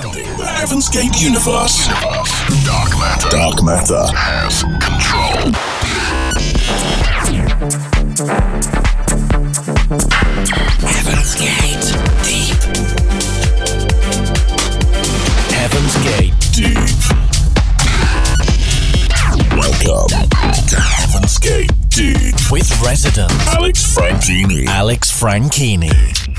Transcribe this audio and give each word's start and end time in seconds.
The 0.00 0.46
Heaven's 0.46 0.88
Gate 0.88 1.20
universe. 1.20 1.86
Dark 2.64 2.90
matter. 2.96 3.28
Dark 3.28 3.62
matter 3.62 4.02
has 4.16 4.62
control. 4.80 5.52
Heaven's 10.88 11.34
Gate 11.34 11.92
Deep. 12.24 12.56
Heaven's 15.52 15.96
Gate 16.02 16.32
Deep. 16.54 17.00
Welcome 19.52 20.08
to 20.68 20.80
Heaven's 20.80 21.38
Gate 21.38 21.72
Deep 21.90 22.50
with 22.50 22.70
resident 22.82 23.32
Alex 23.48 23.94
Franchini. 23.94 24.66
Alex 24.66 25.10
Franchini. 25.10 26.29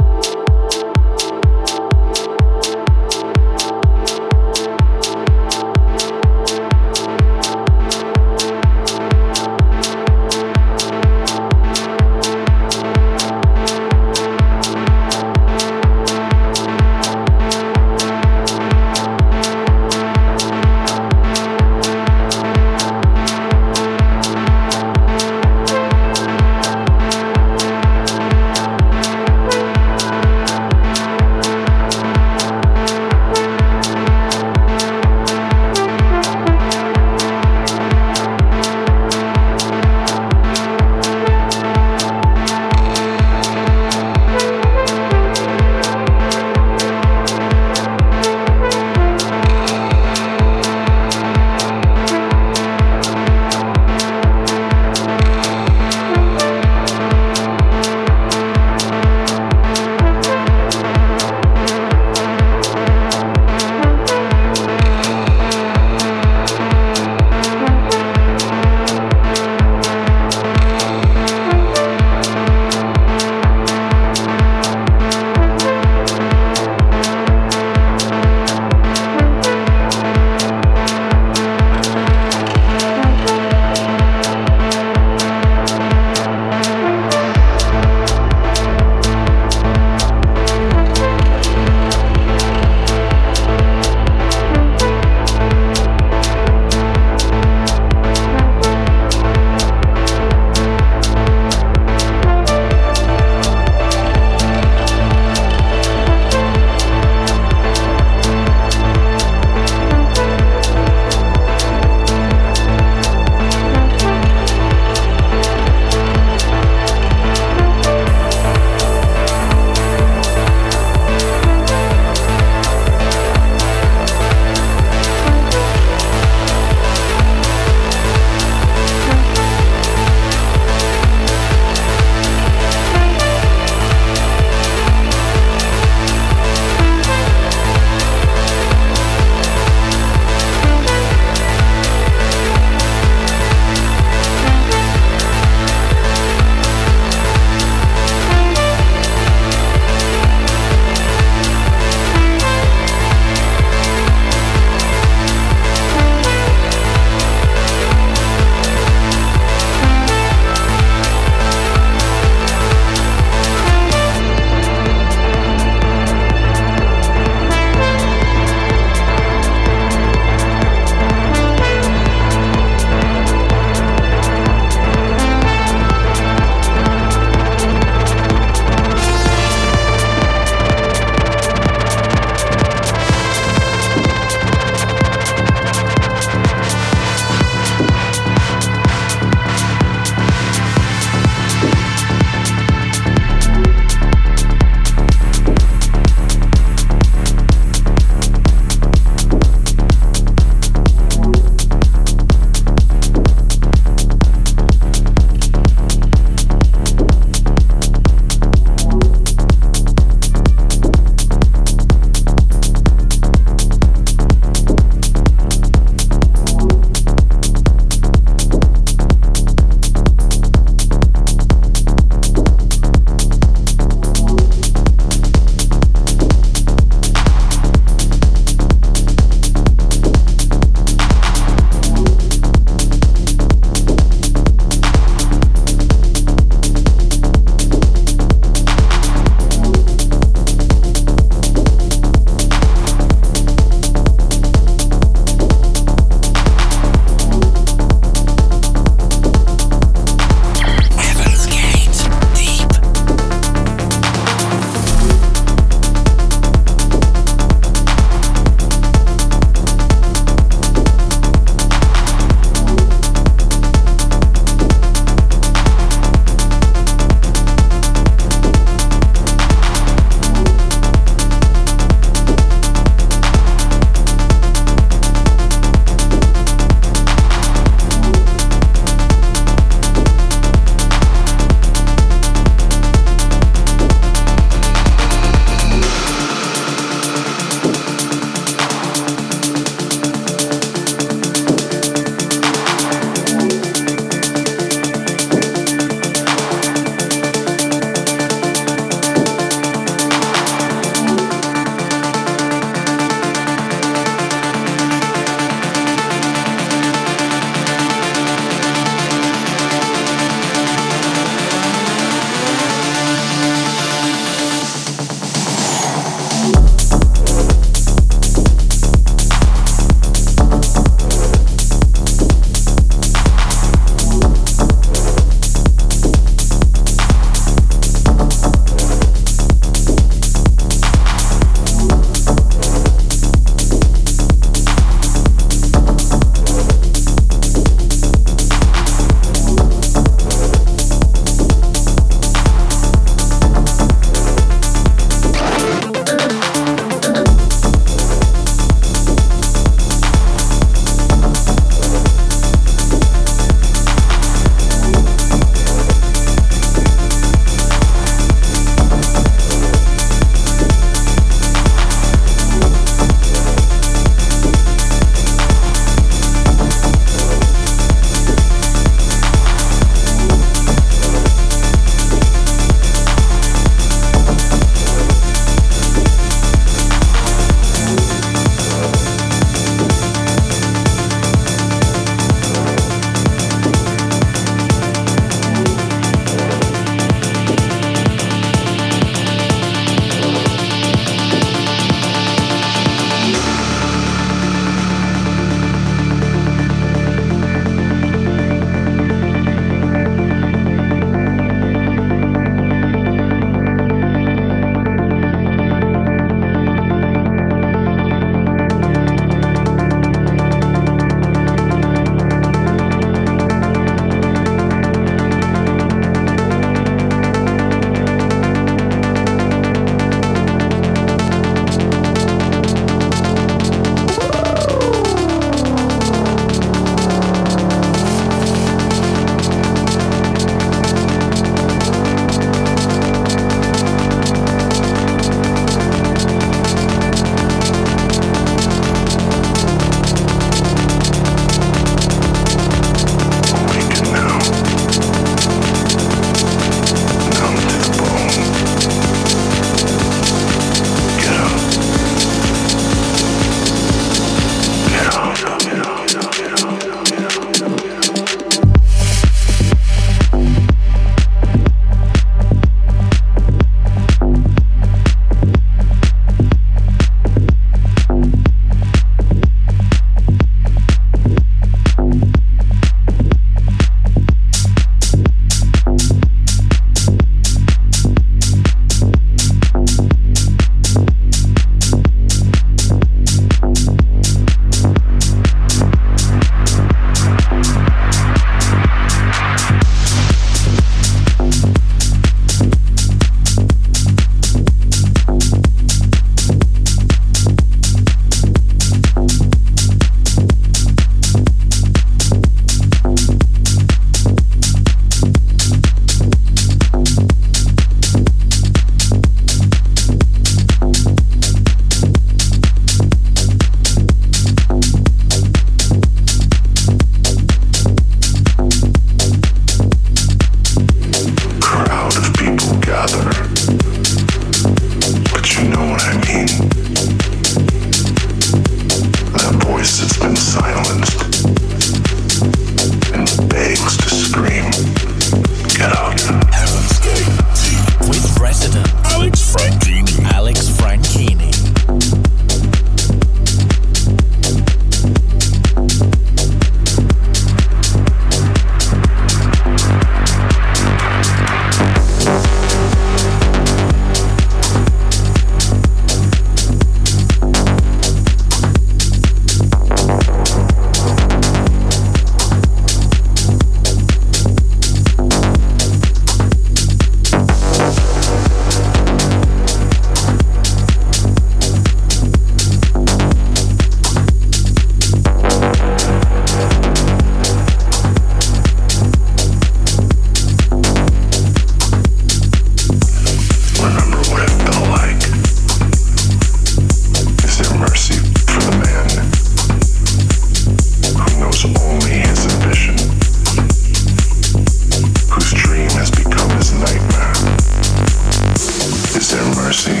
is 599.20 599.32
there 599.32 599.44
mercy 599.54 600.00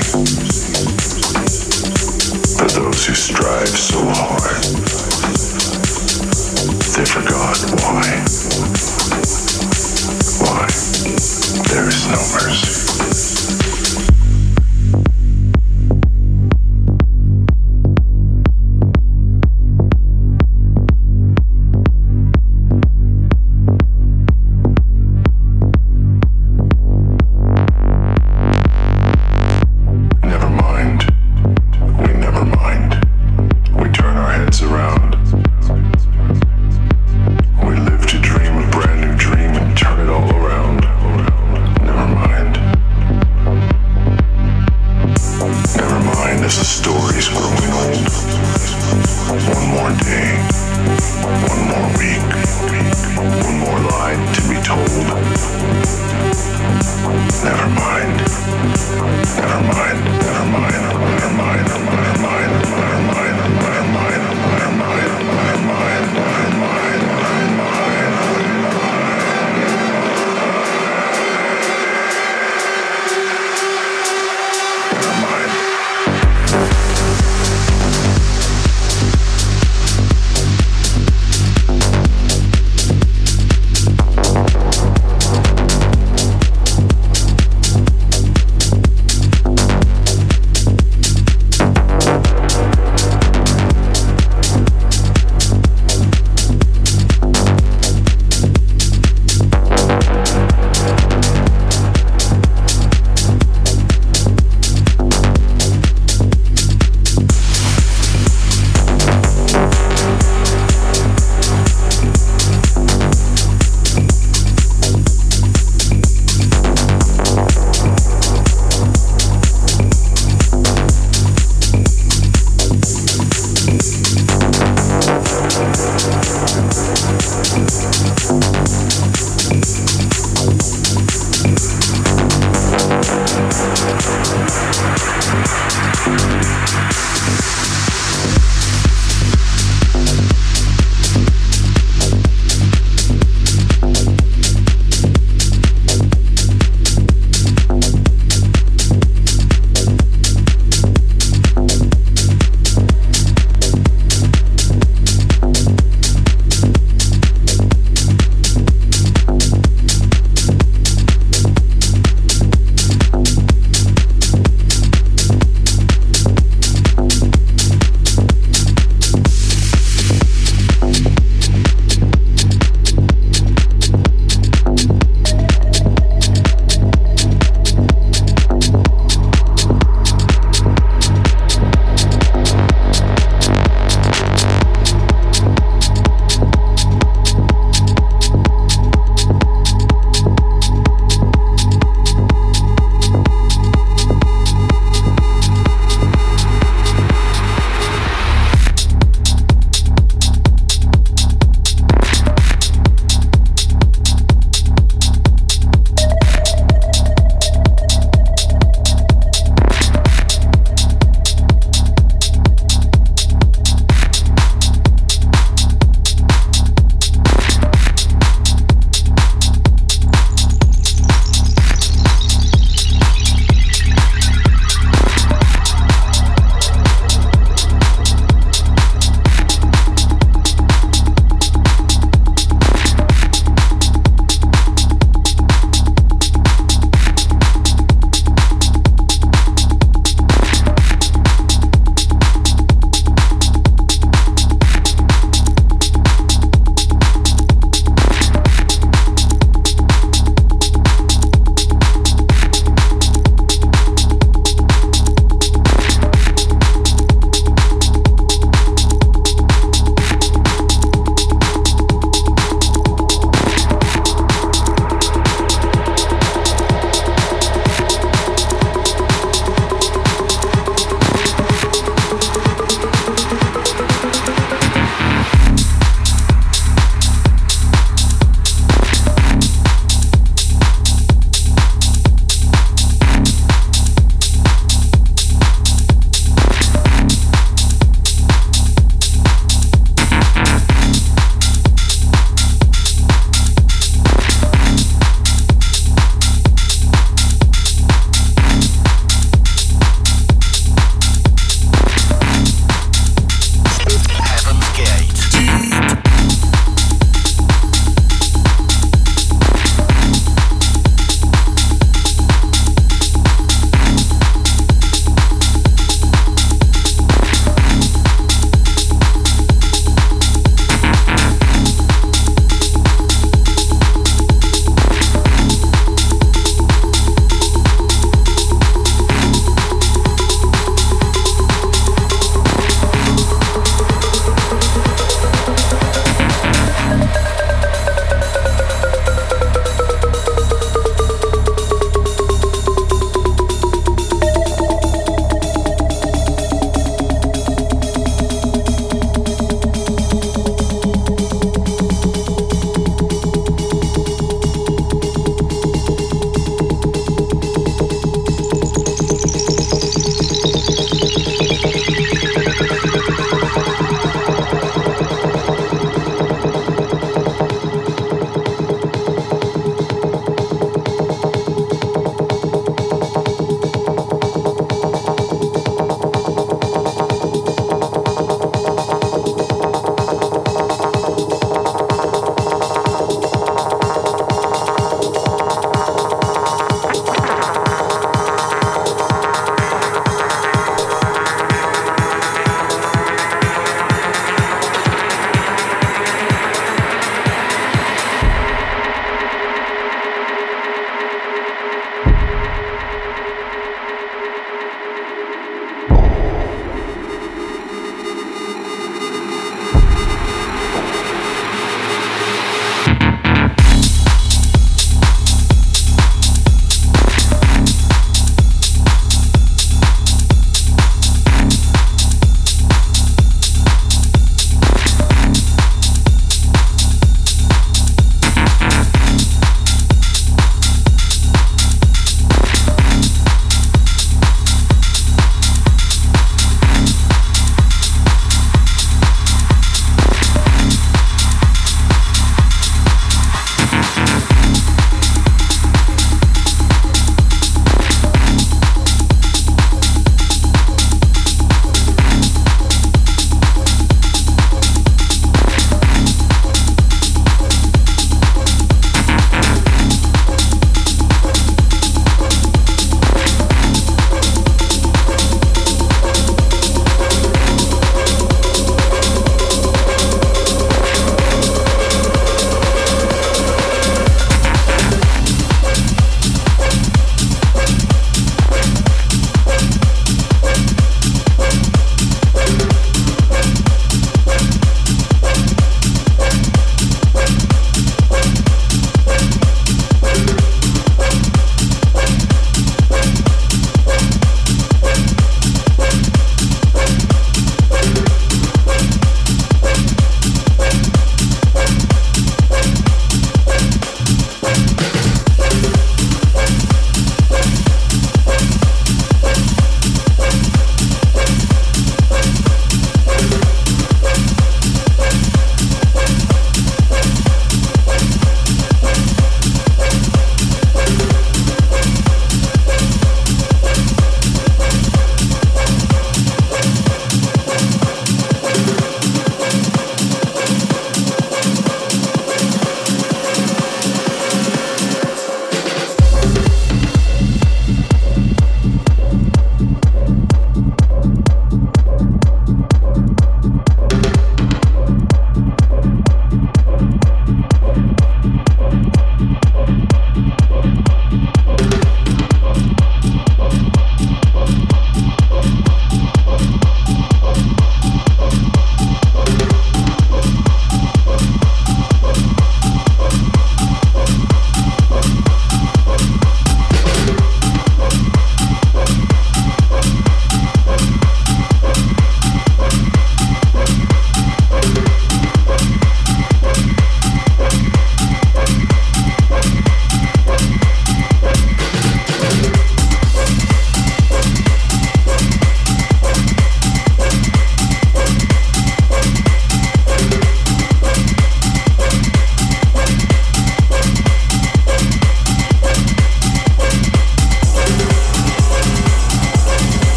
for 2.56 2.68
those 2.72 3.04
who 3.04 3.14
strive 3.14 3.68
so 3.68 4.00
hard. 4.16 4.62
They 6.96 7.04
forgot 7.04 7.58
why. 7.80 8.06
Why? 10.40 10.66
There 11.68 11.88
is 11.88 12.08
no 12.08 12.19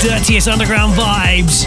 dirtiest 0.00 0.48
underground 0.48 0.94
vibes. 0.94 1.66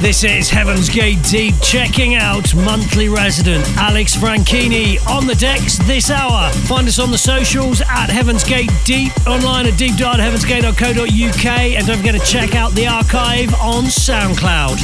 This 0.00 0.24
is 0.24 0.48
Heaven's 0.48 0.88
Gate 0.88 1.22
Deep, 1.24 1.54
checking 1.62 2.14
out 2.14 2.54
monthly 2.54 3.10
resident 3.10 3.62
Alex 3.76 4.16
Franchini 4.16 5.04
on 5.06 5.26
the 5.26 5.34
decks 5.34 5.76
this 5.78 6.10
hour. 6.10 6.50
Find 6.66 6.88
us 6.88 6.98
on 6.98 7.10
the 7.10 7.18
socials 7.18 7.82
at 7.82 8.08
Heaven's 8.08 8.42
Gate 8.42 8.70
Deep, 8.84 9.12
online 9.26 9.66
at 9.66 9.76
deep.heavensgate.co.uk, 9.76 11.46
and 11.46 11.86
don't 11.86 11.98
forget 11.98 12.14
to 12.14 12.26
check 12.26 12.54
out 12.54 12.72
the 12.72 12.86
archive 12.86 13.52
on 13.60 13.84
SoundCloud. 13.84 14.80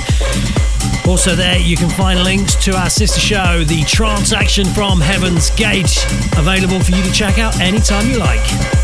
Also, 1.08 1.34
there 1.34 1.58
you 1.58 1.76
can 1.76 1.88
find 1.90 2.22
links 2.22 2.54
to 2.64 2.76
our 2.76 2.90
sister 2.90 3.18
show, 3.18 3.64
The 3.64 3.82
Transaction 3.84 4.66
from 4.66 5.00
Heaven's 5.00 5.48
Gate, 5.50 6.06
available 6.36 6.80
for 6.80 6.92
you 6.92 7.02
to 7.02 7.12
check 7.12 7.38
out 7.38 7.58
anytime 7.60 8.10
you 8.10 8.18
like. 8.18 8.79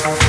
Thank 0.00 0.27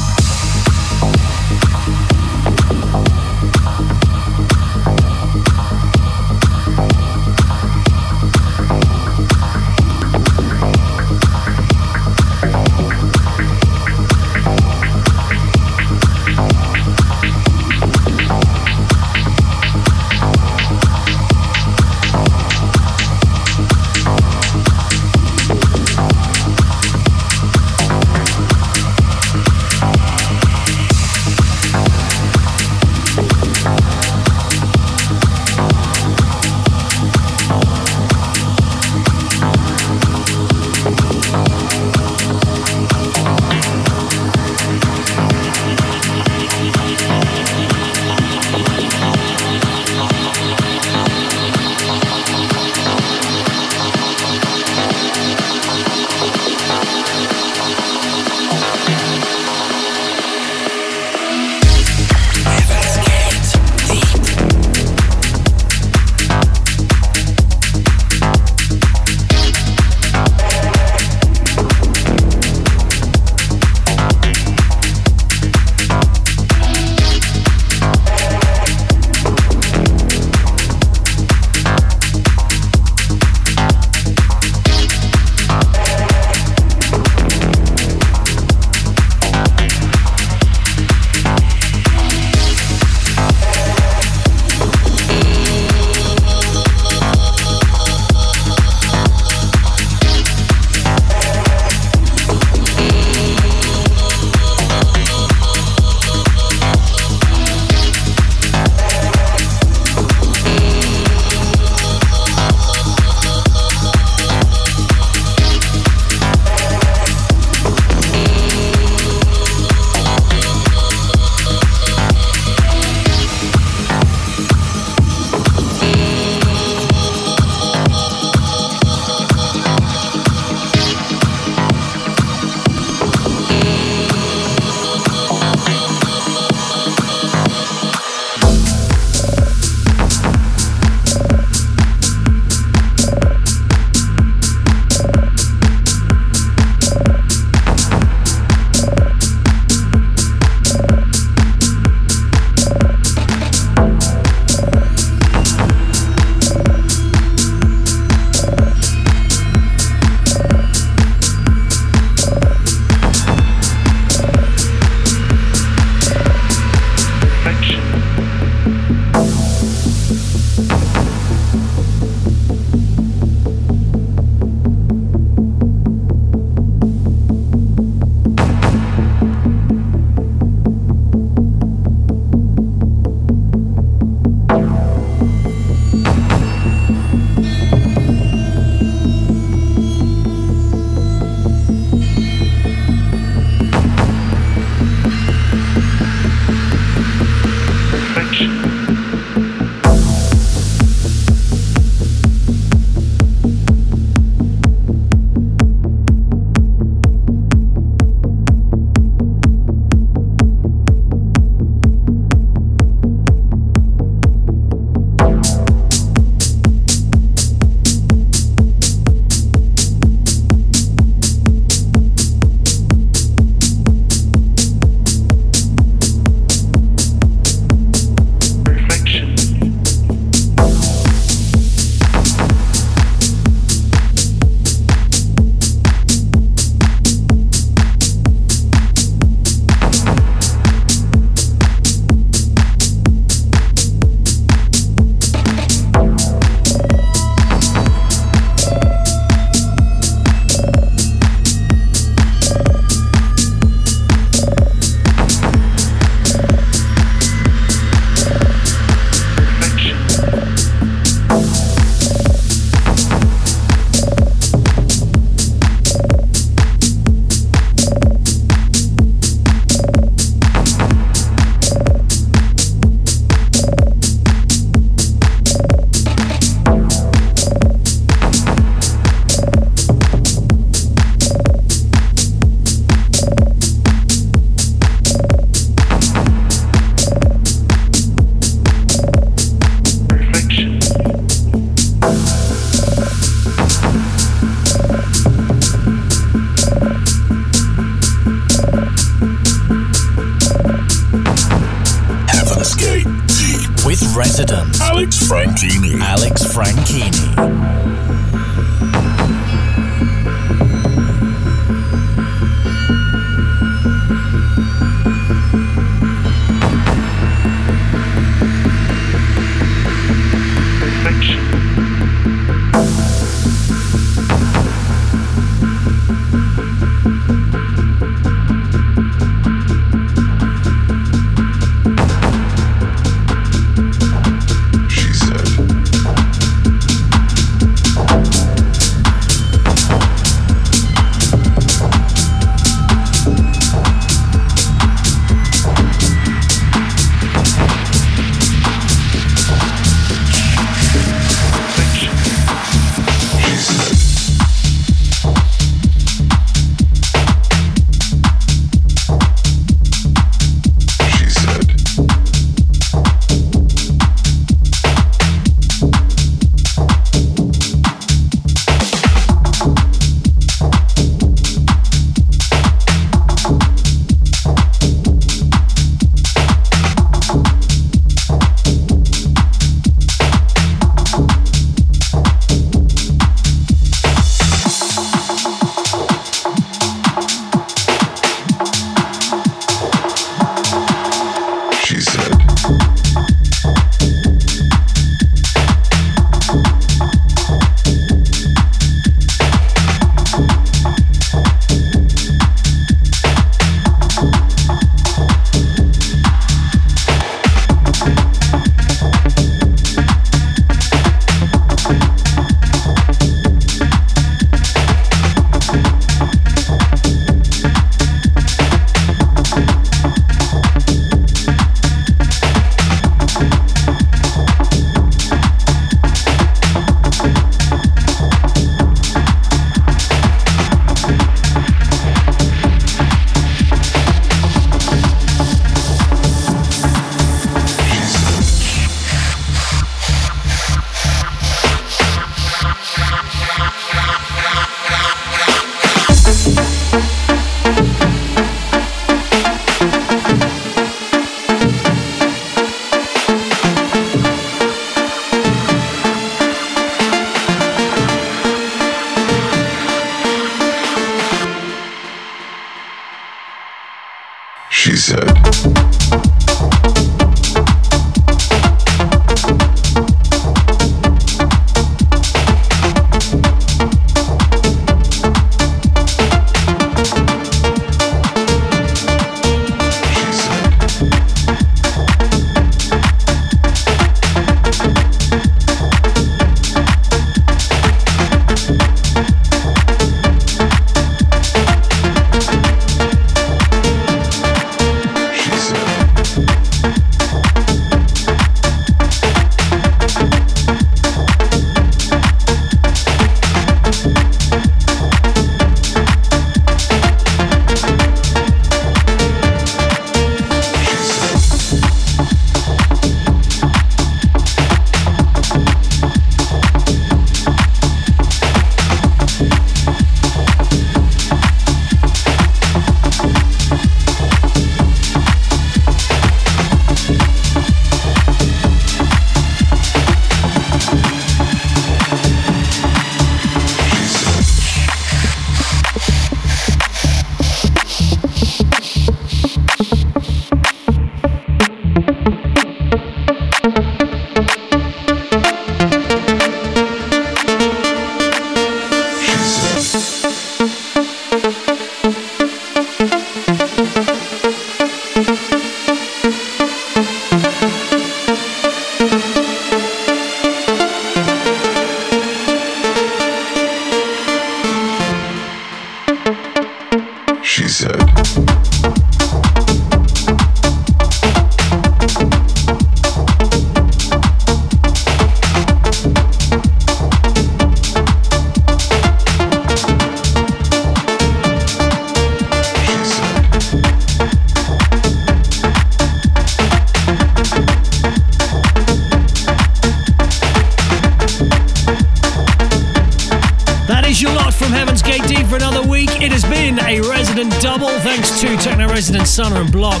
Resident 598.96 599.28
Sunner 599.28 599.60
and 599.60 599.70
Block 599.70 600.00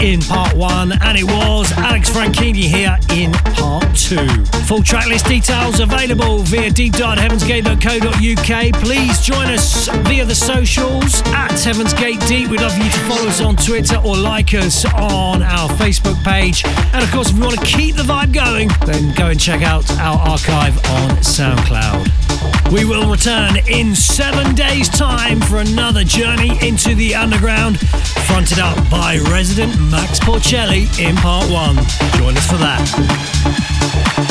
in 0.00 0.20
part 0.20 0.54
one, 0.54 0.92
and 1.02 1.18
it 1.18 1.24
was 1.24 1.72
Alex 1.72 2.08
Franchini 2.10 2.62
here 2.62 2.96
in 3.12 3.32
part 3.32 3.84
two. 3.94 4.26
Full 4.66 4.80
tracklist 4.80 5.28
details 5.28 5.80
available 5.80 6.38
via 6.38 6.70
deep.heavensgate.co.uk. 6.70 8.72
Please 8.82 9.20
join 9.20 9.50
us 9.50 9.88
via 9.88 10.24
the 10.24 10.34
socials 10.34 11.20
at 11.26 11.60
Heaven's 11.60 11.92
Gate 11.94 12.20
Deep. 12.26 12.48
We'd 12.48 12.62
love 12.62 12.76
you 12.78 12.90
to 12.90 12.98
follow 13.00 13.28
us 13.28 13.42
on 13.42 13.56
Twitter 13.56 13.98
or 13.98 14.16
like 14.16 14.54
us 14.54 14.86
on 14.86 15.42
our 15.42 15.68
Facebook 15.70 16.22
page. 16.24 16.64
And 16.64 17.04
of 17.04 17.10
course, 17.10 17.28
if 17.30 17.36
you 17.36 17.42
want 17.42 17.60
to 17.60 17.66
keep 17.66 17.96
the 17.96 18.02
vibe 18.02 18.32
going, 18.32 18.70
then 18.86 19.12
go 19.14 19.26
and 19.26 19.38
check 19.38 19.60
out 19.62 19.90
our 19.98 20.16
archive 20.18 20.78
on 20.86 21.10
SoundCloud. 21.18 22.08
We 22.72 22.84
will 22.84 23.10
return 23.10 23.56
in 23.68 23.96
seven 23.96 24.54
days' 24.54 24.88
time 24.88 25.40
for 25.40 25.58
another 25.58 26.04
journey 26.04 26.56
into 26.66 26.94
the 26.94 27.16
underground, 27.16 27.80
fronted 27.80 28.60
up 28.60 28.88
by 28.88 29.18
resident 29.30 29.74
Max 29.90 30.20
Porcelli 30.20 30.86
in 31.00 31.16
part 31.16 31.50
one. 31.50 31.76
Join 32.16 32.36
us 32.36 32.46
for 32.46 32.58
that. 32.58 34.29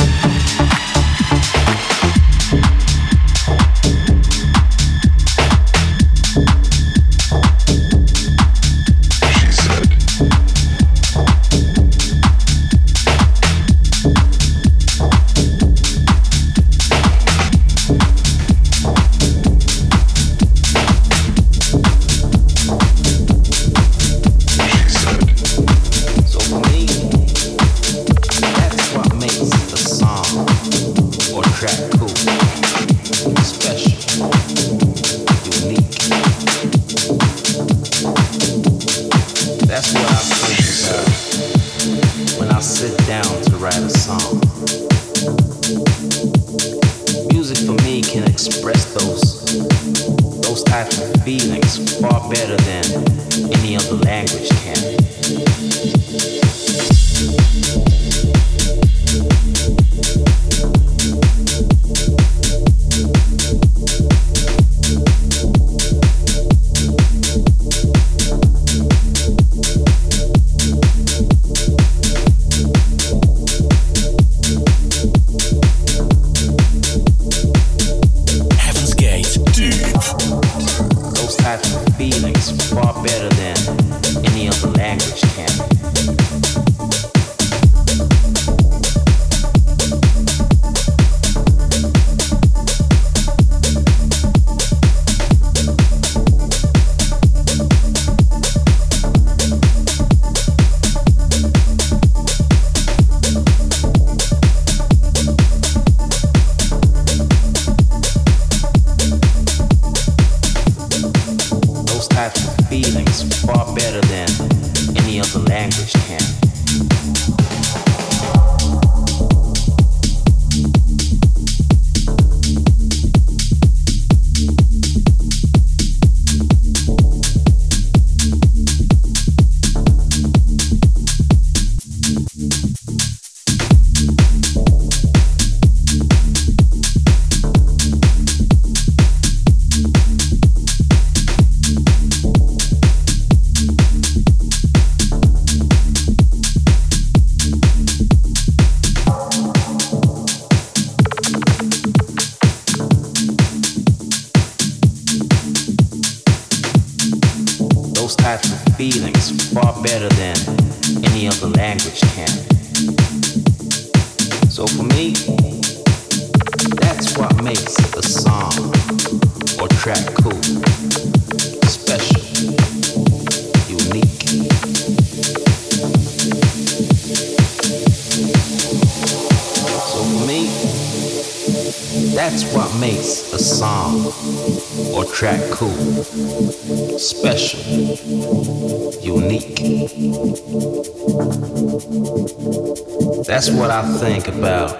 That's 193.26 193.50
what 193.50 193.70
I 193.70 193.82
think 193.98 194.28
about 194.28 194.70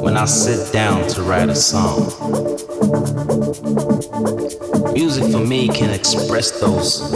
when 0.00 0.16
I 0.16 0.26
sit 0.26 0.72
down 0.72 1.08
to 1.08 1.22
write 1.22 1.48
a 1.48 1.56
song. 1.56 2.06
Music 4.92 5.24
for 5.32 5.40
me 5.40 5.66
can 5.68 5.90
express 5.90 6.60
those 6.60 7.10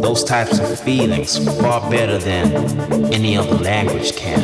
those 0.00 0.24
types 0.24 0.58
of 0.58 0.80
feelings 0.80 1.36
far 1.60 1.80
better 1.90 2.16
than 2.16 3.12
any 3.12 3.36
other 3.36 3.56
language 3.56 4.16
can. 4.16 4.40